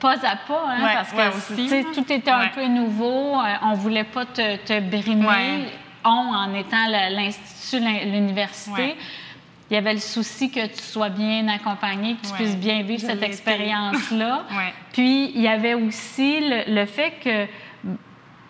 pas 0.00 0.14
à 0.26 0.36
pas, 0.36 0.64
hein, 0.68 0.84
Ouais, 0.84 0.94
parce 0.94 1.10
que 1.12 1.16
ouais, 1.16 1.28
aussi. 1.28 1.84
tout 1.94 2.12
était 2.12 2.30
un 2.30 2.48
peu 2.48 2.66
nouveau. 2.66 3.36
on 3.62 3.72
voulait 3.74 4.04
pas 4.04 4.24
te, 4.26 4.56
te 4.56 4.80
brimer. 4.80 5.68
On, 6.04 6.08
en 6.08 6.54
étant 6.54 6.86
l'institut, 6.88 7.82
l'in- 7.82 8.04
l'université. 8.04 8.96
Il 9.70 9.74
y 9.74 9.76
avait 9.76 9.94
le 9.94 10.00
souci 10.00 10.50
que 10.50 10.66
tu 10.66 10.82
sois 10.82 11.08
bien 11.08 11.48
accompagné, 11.48 12.16
que 12.16 12.26
tu 12.26 12.32
Ouais. 12.32 12.38
puisses 12.38 12.56
bien 12.56 12.82
vivre 12.82 13.00
cette 13.02 13.22
expérience-là. 13.22 14.44
Ouais. 14.50 14.72
Puis, 14.92 15.30
il 15.34 15.40
y 15.40 15.48
avait 15.48 15.74
aussi 15.74 16.40
le, 16.40 16.72
le 16.74 16.86
fait 16.86 17.12
que, 17.22 17.46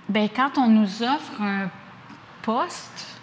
ben, 0.09 0.29
quand 0.35 0.59
on 0.59 0.69
nous 0.69 1.03
offre 1.03 1.41
un 1.41 1.71
poste, 2.43 3.19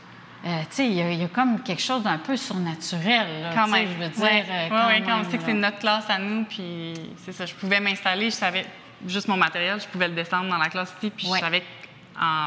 euh, 0.45 0.59
tu 0.63 0.65
sais, 0.75 0.85
il 0.87 0.93
y, 0.93 1.01
a- 1.01 1.11
il 1.11 1.21
y 1.21 1.23
a 1.23 1.27
comme 1.29 1.61
quelque 1.61 1.81
chose 1.81 2.03
d'un 2.03 2.17
peu 2.17 2.35
surnaturel. 2.35 3.43
là, 3.43 3.51
Quand 3.53 3.67
même. 3.67 3.87
Je 3.87 4.03
veux 4.03 4.09
dire, 4.09 4.23
Ouais. 4.23 4.43
euh, 4.49 4.63
Ouais, 4.63 4.69
quand 4.69 4.87
ouais, 4.87 5.03
quand 5.05 5.19
on 5.21 5.29
sait 5.31 5.37
que 5.37 5.43
c'est 5.45 5.53
notre 5.53 5.79
classe 5.79 6.09
à 6.09 6.17
nous, 6.17 6.43
puis 6.43 6.93
c'est 7.17 7.31
ça, 7.31 7.45
je 7.45 7.53
pouvais 7.53 7.79
m'installer, 7.79 8.25
je 8.25 8.35
savais 8.35 8.65
juste 9.07 9.27
mon 9.29 9.37
matériel, 9.37 9.79
je 9.79 9.87
pouvais 9.87 10.07
le 10.09 10.15
descendre 10.15 10.49
dans 10.49 10.57
la 10.57 10.67
classe 10.69 10.93
ici, 10.97 11.09
puis 11.15 11.27
je 11.33 11.39
savais 11.39 11.63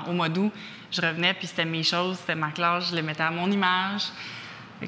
qu'au 0.04 0.12
mois 0.12 0.28
d'août, 0.28 0.52
je 0.90 1.00
revenais, 1.00 1.32
puis 1.34 1.46
c'était 1.46 1.64
mes 1.64 1.82
choses, 1.82 2.19
c'était 2.19 2.34
ma 2.34 2.50
classe, 2.50 2.90
je 2.90 2.96
les 2.96 3.02
mettais 3.02 3.22
à 3.22 3.31
mon 3.31 3.50
image. 3.50 4.02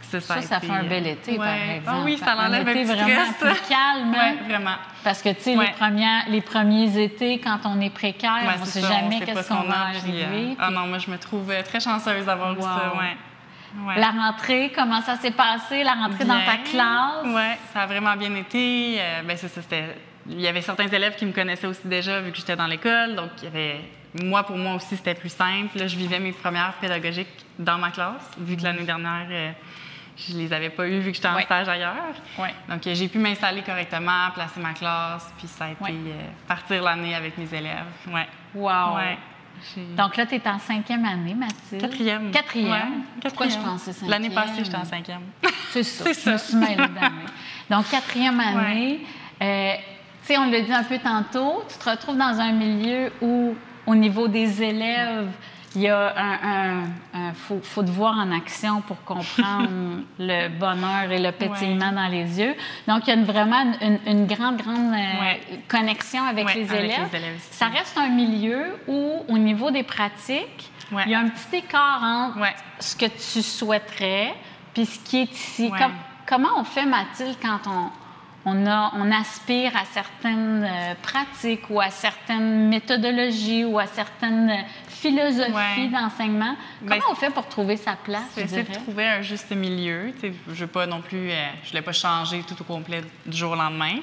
Ça, 0.02 0.20
Ça, 0.20 0.42
ça 0.42 0.60
fait 0.60 0.70
un 0.70 0.84
bel 0.84 1.06
euh, 1.06 1.12
été, 1.12 1.36
par 1.38 1.46
exemple. 1.54 1.82
Ah 1.86 2.02
oui, 2.04 2.18
ça 2.18 2.32
Un 2.34 2.46
enlève 2.48 2.68
un 2.68 2.70
été 2.72 2.82
petit 2.82 2.92
vraiment 2.94 3.24
stress. 3.32 3.58
plus 3.58 3.68
calme. 3.68 4.14
hein? 4.14 4.18
Ouais, 4.18 4.48
vraiment. 4.48 4.74
Parce 5.02 5.22
que, 5.22 5.30
tu 5.30 5.40
sais, 5.40 5.50
les, 5.52 5.56
Ouais. 5.56 5.72
premières, 5.78 6.24
les 6.28 6.40
premiers 6.42 7.02
étés, 7.02 7.40
quand 7.40 7.58
on 7.64 7.80
est 7.80 7.88
précaire, 7.90 8.32
Ouais, 8.46 8.52
on 8.56 8.60
ne 8.60 8.64
sait 8.66 8.80
ça, 8.82 8.88
jamais 8.88 9.20
qu'est-ce 9.20 9.42
ce 9.42 9.48
qu'on 9.48 9.56
qu'on 9.62 9.68
va 9.68 9.86
puis, 9.92 9.98
arriver. 10.22 10.50
euh, 10.52 10.54
Ah 10.60 10.70
non, 10.70 10.86
moi, 10.88 10.98
je 10.98 11.10
me 11.10 11.16
trouve 11.18 11.50
euh, 11.50 11.62
très 11.62 11.80
chanceuse 11.80 12.26
d'avoir 12.26 12.52
eu 12.52 12.60
ça, 12.62 12.92
ouais. 12.98 13.96
La 13.96 14.10
rentrée, 14.10 14.72
comment 14.74 15.00
ça 15.02 15.16
s'est 15.16 15.30
passé, 15.30 15.82
la 15.84 15.92
rentrée 15.92 16.24
dans 16.24 16.40
ta 16.40 16.56
classe? 16.70 17.24
Oui, 17.24 17.56
ça 17.72 17.82
a 17.82 17.86
vraiment 17.86 18.14
bien 18.16 18.34
été. 18.34 18.96
Euh, 18.98 19.22
ben, 19.22 19.36
c'est 19.36 19.48
ça, 19.48 19.62
c'était- 19.62 19.96
Il 20.30 20.40
y 20.40 20.46
avait 20.48 20.60
certains 20.62 20.88
élèves 20.88 21.16
qui 21.16 21.24
me 21.24 21.32
connaissaient 21.32 21.66
aussi 21.66 21.86
déjà 21.88 22.20
vu 22.20 22.30
que 22.30 22.36
j'étais 22.36 22.56
dans 22.56 22.66
l'école. 22.66 23.14
Donc, 23.14 23.30
il 23.38 23.44
y 23.44 23.46
avait... 23.46 23.80
moi, 24.22 24.42
pour 24.44 24.56
moi 24.56 24.74
aussi, 24.74 24.96
c'était 24.96 25.14
plus 25.14 25.28
simple. 25.32 25.78
Là, 25.78 25.86
je 25.86 25.96
vivais 25.96 26.18
mes 26.18 26.32
premières 26.32 26.72
pédagogiques 26.80 27.28
dans 27.58 27.78
ma 27.78 27.90
classe, 27.90 28.30
vu 28.38 28.56
que 28.56 28.62
l'année 28.62 28.84
dernière, 28.84 29.26
euh, 29.30 29.50
je 30.16 30.36
les 30.36 30.52
avais 30.52 30.70
pas 30.70 30.86
eues 30.88 30.98
vu 31.00 31.10
que 31.10 31.16
j'étais 31.16 31.28
en 31.28 31.36
Ouais. 31.36 31.42
stage 31.44 31.68
ailleurs. 31.68 31.94
Ouais. 32.38 32.54
Donc, 32.68 32.86
euh, 32.86 32.94
j'ai 32.94 33.08
pu 33.08 33.18
m'installer 33.18 33.62
correctement, 33.62 34.30
placer 34.34 34.60
ma 34.60 34.72
classe, 34.72 35.32
puis 35.38 35.46
ça 35.46 35.66
a 35.66 35.70
été 35.70 35.82
Ouais. 35.84 35.90
euh, 35.92 36.22
partir 36.46 36.82
l'année 36.82 37.14
avec 37.14 37.36
mes 37.38 37.52
élèves. 37.56 37.84
Ouais. 38.08 38.26
Wow! 38.54 38.98
Donc 39.96 40.16
là, 40.16 40.24
tu 40.24 40.36
es 40.36 40.48
en 40.48 40.58
cinquième 40.60 41.04
année, 41.04 41.34
Mathilde. 41.34 41.80
Quatrième. 41.80 42.30
Quatrième. 42.30 42.70
Ouais, 42.70 42.82
Pourquoi 43.22 43.46
je 43.48 43.54
quatrième. 43.54 43.72
pensais 43.72 43.92
cinquième? 43.92 44.10
L'année 44.10 44.30
passée, 44.30 44.64
j'étais 44.64 44.76
en 44.76 44.84
cinquième. 44.84 45.22
C'est 45.70 45.82
ça. 45.82 46.04
C'est 46.04 46.14
Je 46.24 46.30
me 46.30 46.36
ça. 46.36 46.44
suis 46.46 46.56
mêlée 46.56 46.76
d'année. 46.76 47.26
Donc, 47.68 47.88
quatrième 47.90 48.38
année. 48.38 49.00
euh, 49.42 49.72
tu 50.22 50.34
sais, 50.34 50.38
on 50.38 50.48
l'a 50.50 50.60
dit 50.60 50.72
un 50.72 50.84
peu 50.84 50.98
tantôt, 50.98 51.64
tu 51.68 51.76
te 51.76 51.90
retrouves 51.90 52.16
dans 52.16 52.38
un 52.40 52.52
milieu 52.52 53.12
où, 53.20 53.56
au 53.88 53.94
niveau 53.94 54.28
des 54.28 54.62
élèves, 54.62 55.28
il 55.74 55.82
y 55.82 55.88
a 55.88 56.14
un. 56.16 56.32
un- 56.82 56.84
un- 57.14 57.32
faut, 57.34 57.60
faut 57.62 57.82
te 57.82 57.90
voir 57.90 58.14
en 58.16 58.30
action 58.32 58.80
pour 58.82 59.02
comprendre 59.04 59.68
le 60.18 60.48
bonheur 60.48 61.10
et 61.10 61.18
le 61.18 61.30
pétillement 61.32 61.92
dans 61.92 62.08
les 62.08 62.38
yeux. 62.40 62.54
Donc, 62.86 63.06
il 63.06 63.08
y 63.08 63.12
a 63.12 63.16
une- 63.16 63.24
vraiment 63.24 63.64
une, 63.82 63.98
une 64.06 64.26
grande, 64.26 64.56
grande 64.56 64.92
euh, 64.94 65.20
Ouais. 65.20 65.40
connexion 65.68 66.22
avec, 66.24 66.46
Ouais, 66.46 66.54
les, 66.54 66.70
avec 66.70 66.84
élèves. 66.84 67.08
les 67.12 67.18
élèves 67.18 67.36
aussi. 67.36 67.48
Ça 67.54 67.66
reste 67.66 67.96
un 67.98 68.08
milieu 68.08 68.64
où, 68.86 69.24
au 69.28 69.38
niveau 69.38 69.70
des 69.70 69.82
pratiques, 69.82 70.70
il 71.04 71.10
y 71.10 71.14
a 71.14 71.18
un 71.20 71.28
petit 71.28 71.56
écart 71.58 72.00
entre 72.02 72.38
ce 72.80 72.96
que 72.96 73.06
tu 73.06 73.42
souhaiterais 73.42 74.34
puis 74.72 74.86
ce 74.86 74.98
qui 75.00 75.18
est 75.18 75.32
ici. 75.32 75.70
Comment 76.26 76.48
on 76.58 76.64
fait, 76.64 76.86
Mathilde, 76.86 77.36
quand 77.42 77.60
on, 77.66 77.90
on, 78.44 78.66
a, 78.66 78.92
on 78.96 79.10
aspire 79.10 79.76
à 79.76 79.84
certaines 79.84 80.64
euh, 80.64 80.94
pratiques 81.02 81.68
ou 81.70 81.80
à 81.80 81.90
certaines 81.90 82.68
méthodologies 82.68 83.64
ou 83.64 83.78
à 83.78 83.86
certaines 83.86 84.64
philosophies 84.88 85.88
d'enseignement. 85.88 86.56
Ben, 86.82 86.98
Comment 86.98 87.12
on 87.12 87.14
fait 87.14 87.30
pour 87.30 87.46
trouver 87.48 87.76
sa 87.76 87.94
place? 87.94 88.22
C'est 88.34 88.68
de 88.68 88.74
trouver 88.74 89.06
un 89.06 89.22
juste 89.22 89.50
milieu. 89.52 90.12
je 90.22 90.28
ne 90.28 90.54
veux 90.54 90.66
pas 90.66 90.86
non 90.86 91.00
plus, 91.00 91.30
euh, 91.30 91.46
je 91.64 91.70
ne 91.70 91.74
l'ai 91.74 91.82
pas 91.82 91.92
changé 91.92 92.42
tout 92.42 92.60
au 92.60 92.64
complet 92.64 93.02
du 93.26 93.36
jour 93.36 93.52
au 93.52 93.56
lendemain, 93.56 93.98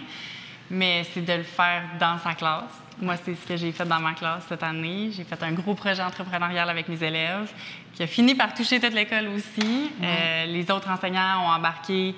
mais 0.69 1.05
c'est 1.13 1.25
de 1.25 1.33
le 1.33 1.43
faire 1.43 1.83
dans 1.99 2.17
sa 2.19 2.33
classe. 2.33 2.81
Moi, 3.01 3.15
c'est 3.23 3.35
ce 3.35 3.45
que 3.45 3.57
j'ai 3.57 3.73
fait 3.73 3.85
dans 3.85 3.99
ma 3.99 4.13
classe 4.13 4.45
cette 4.47 4.63
année. 4.63 5.09
J'ai 5.11 5.25
fait 5.25 5.41
un 5.43 5.51
gros 5.51 5.73
projet 5.73 6.01
entrepreneurial 6.01 6.69
avec 6.69 6.87
mes 6.87 7.03
élèves 7.03 7.51
qui 7.93 8.03
a 8.03 8.07
fini 8.07 8.35
par 8.35 8.53
toucher 8.53 8.79
toute 8.79 8.93
l'école 8.93 9.27
aussi. 9.29 9.91
Euh, 10.01 10.45
les 10.45 10.71
autres 10.71 10.89
enseignants 10.89 11.43
ont 11.43 11.49
embarqué 11.49 12.15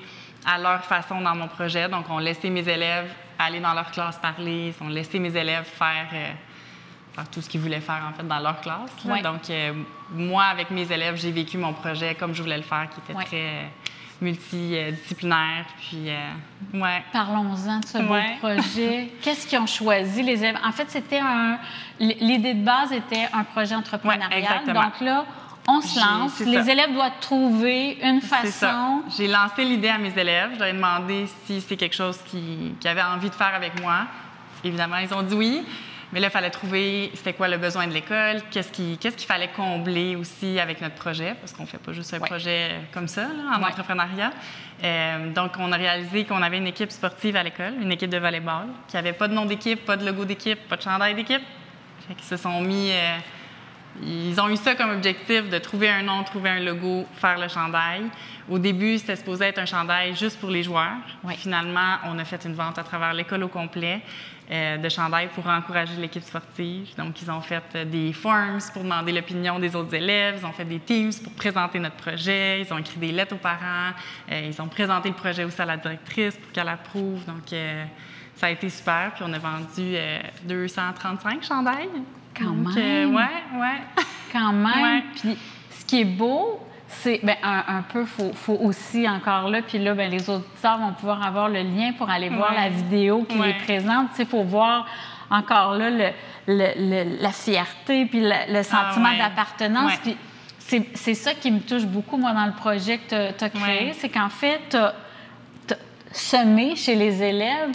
à 0.47 0.57
leur 0.57 0.83
façon 0.85 1.19
dans 1.19 1.35
mon 1.35 1.49
projet. 1.49 1.89
Donc, 1.89 2.05
on 2.09 2.19
laissé 2.19 2.49
mes 2.49 2.67
élèves 2.67 3.13
aller 3.37 3.59
dans 3.59 3.73
leur 3.73 3.91
classe 3.91 4.17
parler, 4.17 4.73
ils 4.75 4.83
ont 4.83 4.89
laissé 4.89 5.19
mes 5.19 5.35
élèves 5.35 5.65
faire, 5.65 6.07
euh, 6.11 6.31
faire 7.13 7.29
tout 7.29 7.41
ce 7.41 7.49
qu'ils 7.49 7.61
voulaient 7.61 7.81
faire 7.81 8.01
en 8.09 8.13
fait 8.13 8.27
dans 8.27 8.39
leur 8.39 8.61
classe. 8.61 8.89
Donc, 9.21 9.49
euh, 9.49 9.73
moi, 10.11 10.45
avec 10.45 10.71
mes 10.71 10.91
élèves, 10.91 11.17
j'ai 11.17 11.31
vécu 11.31 11.57
mon 11.57 11.73
projet 11.73 12.15
comme 12.15 12.33
je 12.33 12.41
voulais 12.41 12.57
le 12.57 12.63
faire, 12.63 12.87
qui 12.89 12.99
était 12.99 13.25
très 13.25 13.71
multidisciplinaire. 14.19 15.65
Puis, 15.77 16.09
ouais. 16.73 17.03
Parlons-en 17.11 17.79
de 17.79 17.85
ce 17.85 17.97
beau 17.99 18.15
projet. 18.39 19.11
Qu'est-ce 19.21 19.45
qu'ils 19.45 19.59
ont 19.59 19.67
choisi, 19.67 20.23
les 20.23 20.39
élèves? 20.39 20.57
En 20.65 20.71
fait, 20.71 20.89
c'était 20.89 21.19
un. 21.19 21.59
L'idée 21.99 22.55
de 22.55 22.63
base 22.63 22.91
était 22.91 23.27
un 23.33 23.43
projet 23.43 23.75
entrepreneurial. 23.75 24.65
Donc 24.65 25.01
là, 25.01 25.25
on 25.67 25.81
se 25.81 25.99
lance. 25.99 26.39
Les 26.39 26.69
élèves 26.69 26.93
doivent 26.93 27.19
trouver 27.19 27.97
une 28.01 28.21
façon. 28.21 29.03
J'ai 29.17 29.27
lancé 29.27 29.65
l'idée 29.65 29.89
à 29.89 29.97
mes 29.97 30.17
élèves. 30.17 30.51
Je 30.53 30.59
leur 30.59 30.69
ai 30.69 30.73
demandé 30.73 31.27
si 31.45 31.61
c'est 31.61 31.75
quelque 31.75 31.95
chose 31.95 32.17
qu'ils 32.25 32.75
avaient 32.85 33.01
envie 33.03 33.29
de 33.29 33.35
faire 33.35 33.53
avec 33.53 33.79
moi. 33.81 34.07
Évidemment, 34.63 34.97
ils 34.97 35.13
ont 35.13 35.21
dit 35.21 35.35
oui. 35.35 35.65
Mais 36.13 36.21
là, 36.21 36.27
il 36.27 36.31
fallait 36.31 36.49
trouver 36.49 37.11
c'était 37.15 37.33
quoi 37.33 37.49
le 37.49 37.57
besoin 37.57 37.85
de 37.85 37.91
l'école, 37.91 38.41
qu'est-ce 38.49 38.71
qu'il 38.71 39.27
fallait 39.27 39.49
combler 39.49 40.15
aussi 40.15 40.57
avec 40.57 40.79
notre 40.81 40.95
projet, 40.95 41.35
parce 41.37 41.51
qu'on 41.51 41.63
ne 41.63 41.67
fait 41.67 41.79
pas 41.79 41.91
juste 41.91 42.13
un 42.13 42.19
projet 42.19 42.79
comme 42.93 43.09
ça 43.09 43.27
en 43.53 43.61
entrepreneuriat. 43.61 44.31
Euh, 44.85 45.33
donc, 45.33 45.51
on 45.59 45.69
a 45.73 45.75
réalisé 45.75 46.23
qu'on 46.23 46.41
avait 46.41 46.59
une 46.59 46.67
équipe 46.67 46.91
sportive 46.91 47.35
à 47.35 47.43
l'école, 47.43 47.73
une 47.81 47.91
équipe 47.91 48.09
de 48.09 48.19
volleyball, 48.19 48.67
qui 48.87 48.95
n'avait 48.95 49.11
pas 49.11 49.27
de 49.27 49.33
nom 49.33 49.43
d'équipe, 49.43 49.83
pas 49.83 49.97
de 49.97 50.05
logo 50.05 50.23
d'équipe, 50.23 50.65
pas 50.69 50.77
de 50.77 50.81
chandail 50.81 51.13
d'équipe. 51.13 51.43
Ils 52.09 52.23
se 52.23 52.37
sont 52.37 52.61
mis. 52.61 52.89
Euh, 52.91 53.17
ils 54.03 54.39
ont 54.39 54.49
eu 54.49 54.57
ça 54.57 54.75
comme 54.75 54.91
objectif 54.91 55.49
de 55.49 55.57
trouver 55.57 55.89
un 55.89 56.03
nom, 56.03 56.23
trouver 56.23 56.49
un 56.49 56.59
logo, 56.59 57.05
faire 57.15 57.39
le 57.39 57.47
chandail. 57.47 58.03
Au 58.49 58.59
début, 58.59 58.97
c'était 58.97 59.15
supposé 59.15 59.45
être 59.45 59.59
un 59.59 59.65
chandail 59.65 60.15
juste 60.15 60.39
pour 60.39 60.49
les 60.49 60.63
joueurs. 60.63 60.97
Finalement, 61.37 61.97
on 62.05 62.17
a 62.19 62.23
fait 62.23 62.43
une 62.45 62.53
vente 62.53 62.77
à 62.77 62.83
travers 62.83 63.13
l'école 63.13 63.43
au 63.43 63.47
complet 63.47 64.01
euh, 64.49 64.77
de 64.77 64.87
chandail 64.87 65.27
pour 65.35 65.45
encourager 65.47 65.95
l'équipe 65.99 66.23
sportive. 66.23 66.95
Donc, 66.97 67.21
ils 67.21 67.29
ont 67.29 67.41
fait 67.41 67.63
euh, 67.75 67.83
des 67.83 68.13
forms 68.13 68.59
pour 68.71 68.83
demander 68.83 69.11
l'opinion 69.11 69.59
des 69.59 69.75
autres 69.75 69.93
élèves. 69.93 70.37
Ils 70.39 70.45
ont 70.45 70.53
fait 70.53 70.63
des 70.63 70.79
teams 70.79 71.11
pour 71.21 71.33
présenter 71.33 71.79
notre 71.79 71.97
projet. 71.97 72.61
Ils 72.61 72.73
ont 72.73 72.77
écrit 72.77 72.97
des 72.97 73.11
lettres 73.11 73.35
aux 73.35 73.39
parents. 73.39 73.91
Euh, 74.31 74.49
ils 74.49 74.61
ont 74.61 74.69
présenté 74.69 75.09
le 75.09 75.15
projet 75.15 75.43
aussi 75.43 75.61
à 75.61 75.65
la 75.65 75.75
directrice 75.75 76.37
pour 76.37 76.49
qu'elle 76.53 76.69
approuve. 76.69 77.25
Donc, 77.25 77.53
ça 78.35 78.47
a 78.47 78.49
été 78.49 78.69
super. 78.69 79.11
Puis, 79.15 79.25
on 79.27 79.33
a 79.33 79.39
vendu 79.39 79.97
235 80.45 81.43
chandails. 81.43 81.89
Quand 82.37 82.53
même. 82.53 83.15
ouais, 83.15 83.59
ouais. 83.59 84.03
Quand 84.31 84.53
même. 84.53 85.03
Puis 85.19 85.37
ce 85.71 85.85
qui 85.85 86.01
est 86.01 86.05
beau, 86.05 86.59
c'est 86.87 87.19
ben, 87.23 87.35
un, 87.43 87.81
peu, 87.81 88.01
il 88.01 88.07
faut, 88.07 88.31
faut, 88.33 88.57
aussi 88.61 89.07
encore 89.07 89.49
là, 89.49 89.61
puis 89.61 89.77
là, 89.79 89.93
ben, 89.93 90.09
les 90.09 90.29
auditeurs 90.29 90.77
vont 90.77 90.93
pouvoir 90.93 91.25
avoir 91.25 91.49
le 91.49 91.61
lien 91.61 91.93
pour 91.97 92.09
aller 92.09 92.29
voir 92.29 92.53
la 92.53 92.69
vidéo 92.69 93.25
qui 93.27 93.39
est 93.39 93.57
présente. 93.63 94.09
Il 94.19 94.25
faut 94.25 94.43
voir 94.43 94.87
encore 95.29 95.73
là 95.73 95.89
le, 95.89 96.09
le, 96.47 97.21
la 97.21 97.31
fierté, 97.31 98.05
puis 98.05 98.21
le, 98.21 98.63
sentiment 98.63 99.09
ah 99.13 99.29
d'appartenance. 99.29 99.93
Puis 99.97 100.15
c'est 100.93 101.13
ça 101.13 101.33
qui 101.33 101.51
me 101.51 101.59
touche 101.59 101.85
beaucoup, 101.85 102.17
moi, 102.17 102.33
dans 102.33 102.45
le 102.45 102.53
projet 102.53 102.97
que 102.97 103.31
tu 103.31 103.43
as, 103.43 103.49
créé, 103.49 103.93
c'est 103.93 104.09
qu'en 104.09 104.29
fait, 104.29 104.61
tu 104.69 104.77
semer 106.11 106.75
chez 106.75 106.95
les 106.95 107.21
élèves 107.21 107.71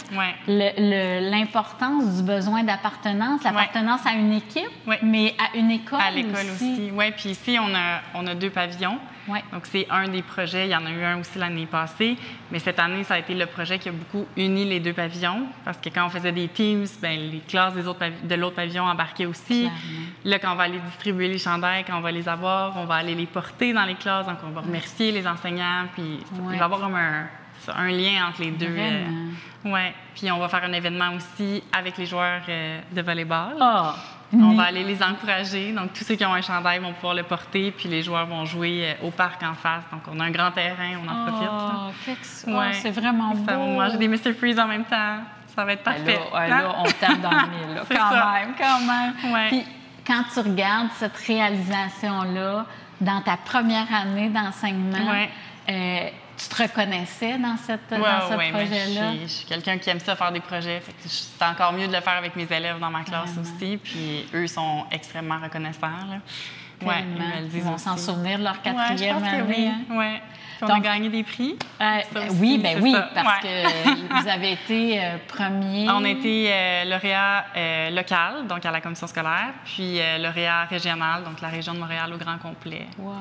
l'importance 0.47 2.17
du 2.17 2.23
besoin 2.23 2.63
d'appartenance, 2.63 3.43
l'appartenance 3.43 4.05
à 4.05 4.13
une 4.13 4.33
équipe, 4.33 4.71
mais 5.01 5.35
à 5.39 5.57
une 5.57 5.71
école 5.71 5.99
À 6.01 6.11
l'école 6.11 6.45
aussi. 6.53 6.91
Oui, 6.93 7.11
puis 7.11 7.29
ici, 7.29 7.57
on 7.59 7.73
a, 7.73 8.01
on 8.13 8.27
a 8.27 8.35
deux 8.35 8.49
pavillons. 8.49 8.99
Donc, 9.27 9.65
c'est 9.65 9.87
un 9.89 10.09
des 10.09 10.21
projets. 10.21 10.67
Il 10.67 10.71
y 10.71 10.75
en 10.75 10.85
a 10.85 10.89
eu 10.89 11.03
un 11.03 11.19
aussi 11.19 11.39
l'année 11.39 11.65
passée. 11.65 12.17
Mais 12.51 12.59
cette 12.59 12.79
année, 12.79 13.03
ça 13.03 13.13
a 13.13 13.19
été 13.19 13.33
le 13.33 13.45
projet 13.45 13.79
qui 13.79 13.87
a 13.87 13.91
beaucoup 13.91 14.25
uni 14.35 14.65
les 14.65 14.79
deux 14.79 14.93
pavillons. 14.93 15.47
Parce 15.63 15.77
que 15.77 15.89
quand 15.89 16.05
on 16.05 16.09
faisait 16.09 16.31
des 16.31 16.49
teams, 16.49 16.85
bien, 17.01 17.15
les 17.15 17.41
classes 17.47 17.73
des 17.73 17.87
autres 17.87 18.05
de 18.23 18.35
l'autre 18.35 18.55
pavillon 18.55 18.83
embarquaient 18.83 19.25
aussi. 19.25 19.69
Là, 20.25 20.39
quand 20.39 20.51
on 20.51 20.55
va 20.55 20.63
aller 20.63 20.79
distribuer 20.79 21.29
les 21.29 21.37
chandails, 21.37 21.85
quand 21.85 21.97
on 21.97 22.01
va 22.01 22.11
les 22.11 22.27
avoir, 22.27 22.75
on 22.77 22.85
va 22.85 22.95
aller 22.95 23.15
les 23.15 23.25
porter 23.25 23.71
dans 23.71 23.85
les 23.85 23.95
classes. 23.95 24.25
Donc, 24.25 24.39
on 24.45 24.51
va 24.51 24.61
remercier 24.61 25.11
les 25.11 25.25
enseignants. 25.25 25.85
Puis, 25.93 26.19
il 26.35 26.41
va 26.41 26.55
y 26.55 26.59
avoir 26.59 26.81
comme 26.81 26.95
un 26.95 27.27
un 27.69 27.89
lien 27.89 28.27
entre 28.27 28.41
les 28.41 28.51
deux. 28.51 28.75
Euh, 28.77 29.05
ouais. 29.65 29.93
Puis 30.15 30.31
on 30.31 30.39
va 30.39 30.49
faire 30.49 30.63
un 30.63 30.73
événement 30.73 31.13
aussi 31.15 31.63
avec 31.71 31.97
les 31.97 32.05
joueurs 32.05 32.41
euh, 32.47 32.79
de 32.91 33.01
volleyball. 33.01 33.55
Ah, 33.59 33.95
on 34.33 34.55
va 34.55 34.63
aller 34.63 34.83
les 34.83 35.01
encourager. 35.03 35.71
Donc, 35.73 35.93
tous 35.93 36.03
ceux 36.03 36.15
qui 36.15 36.25
ont 36.25 36.33
un 36.33 36.41
chandail 36.41 36.79
vont 36.79 36.93
pouvoir 36.93 37.13
le 37.13 37.21
porter, 37.23 37.71
puis 37.71 37.87
les 37.87 38.01
joueurs 38.01 38.25
vont 38.25 38.45
jouer 38.45 38.95
euh, 39.01 39.07
au 39.07 39.11
parc 39.11 39.43
en 39.43 39.53
face. 39.53 39.83
Donc, 39.91 40.01
on 40.11 40.19
a 40.19 40.23
un 40.23 40.31
grand 40.31 40.49
terrain, 40.51 40.97
on 41.03 41.07
en 41.07 41.25
profite. 41.25 42.45
Oh, 42.47 42.61
c'est 42.71 42.91
vraiment 42.91 43.35
beau. 43.35 43.45
Ça 43.45 43.57
va 43.57 43.65
manger 43.65 43.97
des 43.97 44.07
Mr. 44.07 44.33
Freeze 44.33 44.59
en 44.59 44.67
même 44.67 44.85
temps. 44.85 45.17
Ça 45.55 45.63
va 45.63 45.73
être 45.73 45.83
parfait. 45.83 46.19
Là, 46.33 46.47
là 46.47 46.75
on 46.79 46.83
tape 46.85 47.21
dans 47.21 47.29
le 47.29 47.37
mille, 47.37 47.81
quand 47.89 48.33
même, 48.33 48.55
quand 48.57 48.79
même. 48.79 49.47
Puis, 49.49 49.63
quand 50.05 50.23
tu 50.33 50.39
regardes 50.39 50.89
cette 50.95 51.15
réalisation-là 51.15 52.65
dans 52.99 53.21
ta 53.21 53.37
première 53.37 53.93
année 53.93 54.29
d'enseignement, 54.29 54.97
tu 56.43 56.55
te 56.55 56.61
reconnaissais 56.61 57.37
dans, 57.37 57.57
cette, 57.57 57.89
dans 57.89 58.29
ce 58.29 58.51
projet-là? 58.51 59.13
Je 59.21 59.27
suis, 59.27 59.45
quelqu'un 59.45 59.77
qui 59.77 59.89
aime 59.89 59.99
ça 59.99 60.15
faire 60.15 60.31
des 60.31 60.39
projets. 60.39 60.81
C'est 61.05 61.45
encore 61.45 61.73
mieux 61.73 61.87
de 61.87 61.93
le 61.93 62.01
faire 62.01 62.17
avec 62.17 62.35
mes 62.35 62.47
élèves 62.51 62.79
dans 62.79 62.89
ma 62.89 63.03
classe 63.03 63.35
aussi. 63.39 63.77
Puis 63.77 64.25
eux 64.33 64.47
sont 64.47 64.85
extrêmement 64.91 65.39
reconnaissants. 65.39 65.87
Là. 66.09 66.97
ils, 67.53 67.61
vont 67.61 67.77
s'en 67.77 67.97
souvenir 67.97 68.39
de 68.39 68.43
leur 68.43 68.61
quatrième 68.61 69.23
année. 69.23 69.43
Oui. 69.47 69.67
Hein? 69.67 69.95
Ouais. 69.95 70.21
on 70.61 70.67
a 70.67 70.79
gagné 70.79 71.09
des 71.09 71.23
prix. 71.23 71.57
Euh, 71.81 71.99
oui, 72.39 72.57
ben 72.57 72.79
oui, 72.81 72.95
parce 73.13 73.41
que 73.41 74.21
vous 74.21 74.27
avez 74.27 74.53
été 74.53 74.99
euh, 74.99 75.17
premier. 75.27 75.89
On 75.89 76.03
a 76.03 76.09
été 76.09 76.49
euh, 76.51 76.85
lauréat 76.85 77.45
local, 77.91 78.47
donc 78.47 78.65
à 78.65 78.71
la 78.71 78.81
commission 78.81 79.07
scolaire, 79.07 79.53
puis 79.65 79.99
lauréat 80.19 80.65
régional, 80.65 81.23
donc 81.23 81.41
la 81.41 81.49
région 81.49 81.73
de 81.73 81.79
Montréal 81.79 82.11
au 82.13 82.17
grand 82.17 82.37
complet. 82.37 82.87
Wow. 82.97 83.13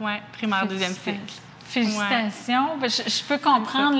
ouais, 0.00 0.22
primaire, 0.32 0.66
deuxième 0.66 0.92
cycle. 0.92 1.32
Félicitations. 1.68 2.78
Je, 2.82 3.24
peux 3.24 3.38
comprendre 3.38 3.98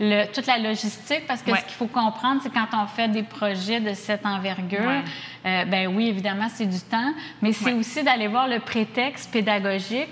le, 0.00 0.26
toute 0.32 0.46
la 0.46 0.58
logistique 0.58 1.26
parce 1.26 1.42
que 1.42 1.54
ce 1.56 1.62
qu'il 1.62 1.74
faut 1.74 1.86
comprendre, 1.86 2.40
c'est 2.42 2.52
quand 2.52 2.68
on 2.74 2.86
fait 2.86 3.08
des 3.08 3.22
projets 3.22 3.80
de 3.80 3.94
cette 3.94 4.26
envergure, 4.26 5.02
euh, 5.46 5.64
ben 5.64 5.88
oui, 5.88 6.08
évidemment, 6.08 6.48
c'est 6.48 6.66
du 6.66 6.80
temps, 6.80 7.12
mais 7.40 7.52
c'est 7.52 7.72
aussi 7.72 8.02
d'aller 8.02 8.28
voir 8.28 8.46
le 8.48 8.58
prétexte 8.60 9.32
pédagogique 9.32 10.08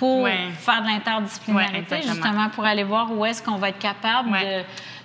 pour 0.00 0.26
faire 0.26 0.82
de 0.82 0.86
l'interdisciplinarité, 0.86 2.00
justement 2.02 2.48
pour 2.48 2.64
aller 2.64 2.84
voir 2.84 3.12
où 3.12 3.24
est-ce 3.26 3.42
qu'on 3.42 3.56
va 3.56 3.68
être 3.68 3.78
capable 3.78 4.30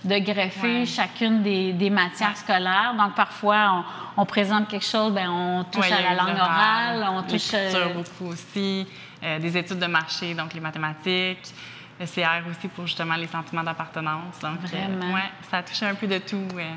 de, 0.06 0.20
greffer 0.20 0.86
chacune 0.86 1.44
des, 1.44 1.90
matières 1.90 2.38
scolaires. 2.38 2.96
Donc, 2.98 3.14
parfois, 3.14 3.86
on, 4.16 4.26
présente 4.26 4.70
quelque 4.70 4.86
chose, 4.86 5.14
ben 5.14 5.30
on 5.30 5.66
touche 5.66 5.92
à 5.92 6.02
la 6.02 6.16
langue 6.16 6.40
orale, 6.40 7.06
on 7.12 7.24
touche... 7.24 7.52
Euh, 7.54 7.94
beaucoup 7.94 8.32
aussi. 8.32 8.88
Euh, 9.26 9.40
des 9.40 9.58
études 9.58 9.80
de 9.80 9.88
marché, 9.88 10.36
donc 10.36 10.54
les 10.54 10.60
mathématiques, 10.60 11.52
le 12.00 12.06
CR 12.06 12.48
aussi 12.50 12.68
pour 12.68 12.86
justement 12.86 13.16
les 13.16 13.28
sentiments 13.28 13.64
d'appartenance. 13.64 14.40
Donc, 14.40 14.60
euh, 14.64 14.68
Vraiment. 14.68 15.14
ouais, 15.14 15.32
ça 15.50 15.58
a 15.58 15.64
touché 15.64 15.86
un 15.88 15.96
peu 15.96 16.06
de 16.06 16.20
tout. 16.20 16.48
Euh, 16.56 16.72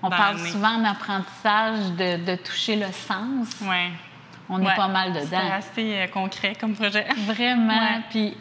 On 0.00 0.08
parle 0.08 0.38
souvent 0.38 0.78
d'apprentissage, 0.78 1.90
de, 1.92 2.24
de, 2.24 2.36
toucher 2.36 2.76
le 2.76 2.92
sens. 2.92 3.56
Oui. 3.62 3.90
On 4.50 4.60
est 4.60 4.76
pas 4.76 4.88
mal 4.88 5.12
dedans. 5.12 5.26
C'est 5.30 5.96
assez 5.96 6.10
concret 6.12 6.54
comme 6.60 6.74
projet. 6.74 7.06
Vraiment. 7.26 8.02
Puis 8.10 8.36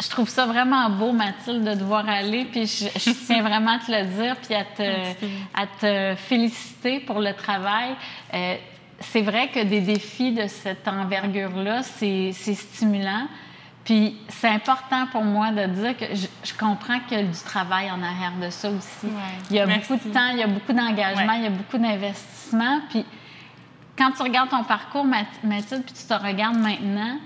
je 0.00 0.08
trouve 0.08 0.28
ça 0.28 0.46
vraiment 0.46 0.88
beau, 0.90 1.12
Mathilde, 1.12 1.64
de 1.64 1.74
devoir 1.74 2.08
aller. 2.08 2.44
Puis 2.44 2.66
je, 2.66 3.10
tiens 3.26 3.42
vraiment 3.42 3.72
à 3.72 3.78
te 3.80 3.90
le 3.90 4.04
dire, 4.04 4.36
puis 4.36 4.54
à 4.54 4.64
te, 4.64 4.82
à 5.54 5.66
te 5.66 6.14
féliciter 6.16 7.00
pour 7.00 7.18
le 7.18 7.34
travail 7.34 7.96
c'est 9.02 9.22
vrai 9.22 9.48
que 9.48 9.62
des 9.62 9.80
défis 9.80 10.32
de 10.32 10.46
cette 10.46 10.86
envergure-là, 10.88 11.82
c'est 11.82 12.32
stimulant. 12.32 13.26
Puis 13.84 14.16
c'est 14.28 14.48
important 14.48 15.06
pour 15.10 15.24
moi 15.24 15.50
de 15.50 15.66
dire 15.66 15.96
que 15.96 16.04
je, 16.14 16.54
comprends 16.54 17.00
qu'il 17.00 17.18
y 17.18 17.20
a 17.20 17.24
du 17.24 17.38
travail 17.44 17.90
en 17.90 18.00
arrière 18.00 18.32
de 18.40 18.48
ça 18.48 18.70
aussi. 18.70 19.08
il 19.50 19.56
y 19.56 19.58
a 19.58 19.66
beaucoup 19.66 19.96
de 19.96 20.12
temps, 20.12 20.28
il 20.32 20.38
y 20.38 20.42
a 20.42 20.46
beaucoup 20.46 20.72
d'engagement, 20.72 21.32
il 21.32 21.42
y 21.42 21.46
a 21.46 21.50
beaucoup 21.50 21.78
d'investissement. 21.78 22.80
Puis 22.90 23.04
quand 24.02 24.10
tu 24.12 24.22
regardes 24.22 24.50
ton 24.50 24.64
parcours, 24.64 25.04
Mathilde, 25.04 25.84
puis 25.84 25.94
tu 25.94 26.04
te 26.06 26.14
regardes 26.14 26.56
maintenant, 26.58 27.18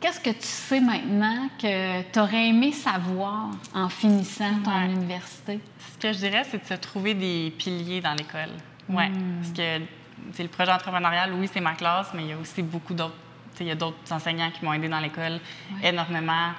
qu'est-ce 0.00 0.20
que 0.20 0.30
tu 0.30 0.42
sais 0.42 0.80
maintenant 0.80 1.48
que 1.60 2.02
tu 2.02 2.18
aurais 2.18 2.48
aimé 2.48 2.72
savoir 2.72 3.48
en 3.74 3.88
finissant 3.88 4.52
ton 4.62 4.70
Ouais. 4.70 4.84
université? 4.84 5.60
Ce 5.94 5.98
que 5.98 6.12
je 6.12 6.18
dirais, 6.18 6.44
c'est 6.50 6.62
de 6.62 6.66
se 6.66 6.74
trouver 6.74 7.14
des 7.14 7.52
piliers 7.56 8.00
dans 8.02 8.12
l'école. 8.14 8.50
Ouais. 8.88 9.10
Parce 9.40 9.52
que 9.52 9.84
c'est 10.32 10.42
le 10.42 10.48
projet 10.50 10.72
entrepreneurial, 10.72 11.32
oui, 11.32 11.48
c'est 11.52 11.60
ma 11.60 11.72
classe, 11.74 12.10
mais 12.14 12.22
il 12.24 12.28
y 12.28 12.32
a 12.32 12.36
aussi 12.38 12.62
beaucoup 12.62 12.92
d'autres. 12.94 13.16
Il 13.60 13.66
y 13.66 13.70
a 13.72 13.74
d'autres 13.74 14.12
enseignants 14.12 14.50
qui 14.52 14.64
m'ont 14.64 14.72
aidé 14.72 14.88
dans 14.88 15.00
l'école 15.00 15.40
énormément. 15.82 16.50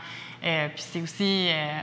Euh, 0.43 0.67
puis 0.69 0.83
c'est 0.85 1.01
aussi 1.01 1.47
euh, 1.49 1.79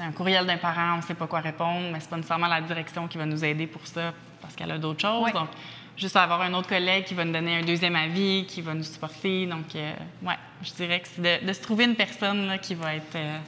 un 0.00 0.10
courriel 0.12 0.44
d'un 0.44 0.56
parent, 0.56 0.94
on 0.94 0.96
ne 0.96 1.02
sait 1.02 1.14
pas 1.14 1.26
quoi 1.28 1.38
répondre, 1.40 1.88
mais 1.92 2.00
c'est 2.00 2.10
pas 2.10 2.16
nécessairement 2.16 2.48
la 2.48 2.60
direction 2.62 3.06
qui 3.06 3.16
va 3.16 3.26
nous 3.26 3.44
aider 3.44 3.66
pour 3.68 3.86
ça 3.86 4.12
parce 4.40 4.56
qu'elle 4.56 4.72
a 4.72 4.78
d'autres 4.78 5.00
choses. 5.02 5.32
Donc, 5.32 5.48
juste 5.96 6.16
avoir 6.16 6.42
un 6.42 6.52
autre 6.54 6.68
collègue 6.68 7.04
qui 7.04 7.14
va 7.14 7.24
nous 7.24 7.32
donner 7.32 7.56
un 7.56 7.62
deuxième 7.62 7.96
avis, 7.96 8.44
qui 8.46 8.60
va 8.62 8.74
nous 8.74 8.82
supporter. 8.82 9.46
Donc, 9.46 9.74
euh, 9.74 9.92
ouais, 10.22 10.34
je 10.62 10.72
dirais 10.72 11.00
que 11.00 11.08
c'est 11.08 11.22
de, 11.42 11.46
de 11.46 11.52
se 11.52 11.60
trouver 11.62 11.84
une 11.84 11.94
personne 11.96 12.46
là, 12.48 12.58
qui 12.58 12.74
va 12.74 12.94
être. 12.96 13.14
euh, 13.16 13.38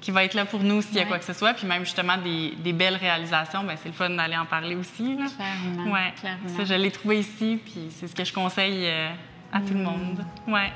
qui 0.00 0.12
va 0.12 0.24
être 0.24 0.32
là 0.32 0.46
pour 0.46 0.60
nous 0.62 0.80
s'il 0.80 0.96
y 0.96 1.00
a 1.00 1.04
quoi 1.04 1.18
que 1.18 1.26
ce 1.26 1.34
soit. 1.34 1.52
Puis 1.52 1.66
même 1.66 1.84
justement 1.84 2.16
des, 2.16 2.54
des 2.56 2.72
belles 2.72 2.96
réalisations, 2.96 3.64
ben 3.64 3.76
c'est 3.76 3.90
le 3.90 3.94
fun 3.94 4.08
d'aller 4.08 4.34
en 4.38 4.46
parler 4.46 4.74
aussi. 4.74 5.14
Là. 5.14 5.26
Clairement. 5.36 5.92
Ouais, 5.92 6.14
clairement. 6.18 6.48
ça, 6.56 6.64
je 6.64 6.72
l'ai 6.72 6.90
trouvé 6.90 7.18
ici, 7.20 7.60
puis 7.62 7.88
c'est 7.90 8.06
ce 8.08 8.14
que 8.14 8.24
je 8.24 8.32
conseille 8.32 8.86
euh, 8.86 9.10
à 9.52 9.60
tout 9.60 9.74
le 9.74 9.80
monde. 9.80 10.24
Ouais. 10.48 10.72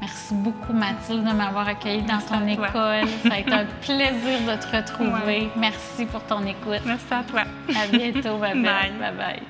Merci 0.00 0.34
beaucoup, 0.34 0.72
Mathilde, 0.72 1.24
de 1.24 1.32
m'avoir 1.32 1.66
accueillie 1.66 2.02
dans 2.02 2.20
ton 2.20 2.46
école. 2.46 3.08
Ça 3.24 3.34
a 3.34 3.38
été 3.40 3.52
un 3.52 3.64
plaisir 3.80 4.40
de 4.46 4.62
te 4.62 4.76
retrouver. 4.76 5.26
Ouais. 5.26 5.48
Merci 5.56 6.06
pour 6.06 6.24
ton 6.24 6.46
écoute. 6.46 6.82
Merci 6.86 7.06
à 7.12 7.24
toi. 7.24 7.42
À 7.68 7.86
bientôt, 7.88 8.38
belle. 8.40 8.62
Bye. 8.62 8.92
Bye 9.00 9.12
bye. 9.16 9.42